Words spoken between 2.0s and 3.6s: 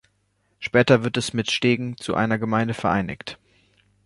einer Gemeinde vereinigt.